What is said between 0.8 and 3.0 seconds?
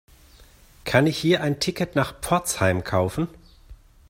Kann ich hier ein Ticket nach Pforzheim